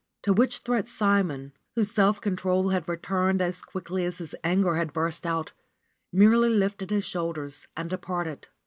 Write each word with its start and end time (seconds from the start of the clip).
To 0.23 0.33
which 0.33 0.57
threat 0.57 0.89
Simon, 0.89 1.51
whose 1.75 1.91
self 1.91 2.19
control 2.19 2.69
had 2.69 2.89
re 2.89 2.97
turned 2.97 3.39
as 3.39 3.61
quickly 3.61 4.03
as 4.03 4.17
his 4.17 4.33
anger 4.43 4.73
had 4.73 4.93
burst 4.93 5.27
out, 5.27 5.51
merely 6.11 6.49
lifted 6.49 6.89
his 6.89 7.05
shoulders 7.05 7.67
and 7.77 7.87
departed. 7.91 8.47